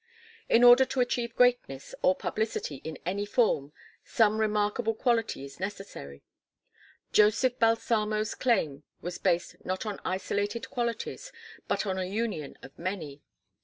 [0.49, 3.71] In order to achieve greatness, or publicity, in any form,
[4.03, 6.23] some remarkable quality is necessary;
[7.11, 11.31] Joseph Balsamo's claim was based not on isolated qualities
[11.67, 13.21] but on a union of many.